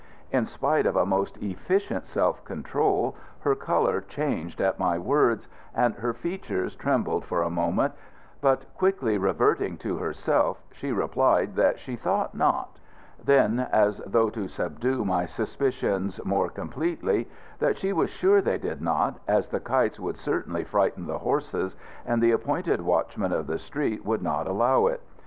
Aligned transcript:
In 0.31 0.47
spite 0.47 0.87
of 0.87 0.95
a 0.95 1.05
most 1.05 1.37
efficient 1.43 2.07
self 2.07 2.43
control 2.43 3.15
her 3.41 3.53
colour 3.53 4.01
changed 4.01 4.59
at 4.59 4.79
my 4.79 4.97
words, 4.97 5.47
and 5.75 5.93
her 5.93 6.11
features 6.11 6.75
trembled 6.75 7.23
for 7.23 7.43
a 7.43 7.51
moment, 7.51 7.93
but 8.41 8.65
quickly 8.73 9.19
reverting 9.19 9.77
to 9.77 9.97
herself 9.97 10.59
she 10.71 10.91
replied 10.91 11.55
that 11.55 11.77
she 11.77 11.95
thought 11.95 12.33
not; 12.33 12.79
then 13.23 13.59
as 13.59 13.99
though 14.07 14.31
to 14.31 14.47
subdue 14.47 15.05
my 15.05 15.27
suspicions 15.27 16.19
more 16.25 16.49
completely 16.49 17.29
that 17.59 17.77
she 17.77 17.93
was 17.93 18.09
sure 18.09 18.41
they 18.41 18.57
did 18.57 18.81
not, 18.81 19.19
as 19.27 19.49
the 19.49 19.59
kites 19.59 19.99
would 19.99 20.17
certainly 20.17 20.63
frighten 20.63 21.05
the 21.05 21.19
horses 21.19 21.75
and 22.07 22.23
the 22.23 22.31
appointed 22.31 22.81
watchmen 22.81 23.31
of 23.31 23.45
the 23.45 23.59
street 23.59 24.03
would 24.03 24.23
not 24.23 24.47
allow 24.47 24.87
it. 24.87 25.03